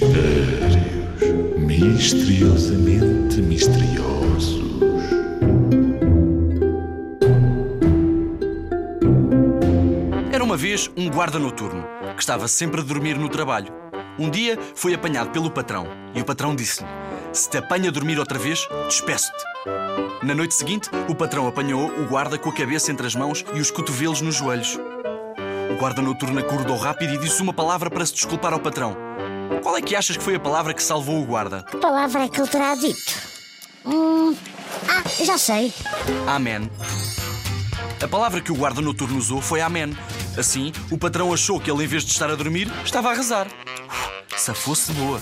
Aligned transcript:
Mistérios 0.00 0.76
misteriosamente 1.58 3.42
misteriosos. 3.42 4.62
Era 10.30 10.44
uma 10.44 10.56
vez 10.56 10.88
um 10.96 11.10
guarda 11.10 11.40
noturno 11.40 11.84
que 12.14 12.20
estava 12.20 12.46
sempre 12.46 12.80
a 12.80 12.84
dormir 12.84 13.18
no 13.18 13.28
trabalho. 13.28 13.72
Um 14.16 14.30
dia 14.30 14.56
foi 14.76 14.94
apanhado 14.94 15.30
pelo 15.30 15.50
patrão 15.50 15.88
e 16.14 16.20
o 16.20 16.24
patrão 16.24 16.54
disse-lhe: 16.54 16.88
Se 17.32 17.50
te 17.50 17.58
apanha 17.58 17.88
a 17.88 17.92
dormir 17.92 18.20
outra 18.20 18.38
vez, 18.38 18.68
despeço-te. 18.86 19.44
Na 20.24 20.32
noite 20.32 20.54
seguinte, 20.54 20.88
o 21.08 21.14
patrão 21.14 21.48
apanhou 21.48 21.90
o 22.00 22.06
guarda 22.06 22.38
com 22.38 22.50
a 22.50 22.54
cabeça 22.54 22.92
entre 22.92 23.04
as 23.04 23.16
mãos 23.16 23.44
e 23.52 23.58
os 23.60 23.72
cotovelos 23.72 24.20
nos 24.20 24.36
joelhos. 24.36 24.78
O 25.72 25.76
guarda 25.76 26.00
noturno 26.00 26.38
acordou 26.38 26.76
rápido 26.76 27.14
e 27.14 27.18
disse 27.18 27.42
uma 27.42 27.52
palavra 27.52 27.90
para 27.90 28.06
se 28.06 28.14
desculpar 28.14 28.52
ao 28.52 28.60
patrão. 28.60 29.08
Qual 29.62 29.76
é 29.76 29.82
que 29.82 29.96
achas 29.96 30.16
que 30.16 30.22
foi 30.22 30.34
a 30.34 30.40
palavra 30.40 30.74
que 30.74 30.82
salvou 30.82 31.20
o 31.20 31.24
guarda? 31.24 31.64
Que 31.70 31.76
palavra 31.76 32.24
é 32.24 32.28
que 32.28 32.40
ele 32.40 32.48
terá 32.48 32.74
dito? 32.74 33.14
Hum. 33.84 34.36
Ah, 34.88 35.02
já 35.24 35.38
sei. 35.38 35.72
Amém. 36.26 36.70
A 38.02 38.06
palavra 38.06 38.40
que 38.40 38.52
o 38.52 38.54
guarda 38.54 38.80
noturno 38.80 39.18
usou 39.18 39.40
foi 39.40 39.60
Amém. 39.60 39.96
Assim, 40.36 40.72
o 40.90 40.96
patrão 40.96 41.32
achou 41.32 41.58
que 41.58 41.70
ele, 41.70 41.84
em 41.84 41.86
vez 41.86 42.04
de 42.04 42.12
estar 42.12 42.30
a 42.30 42.34
dormir, 42.34 42.70
estava 42.84 43.10
a 43.10 43.14
rezar. 43.14 43.48
Se 44.36 44.54
fosse 44.54 44.92
boa. 44.92 45.20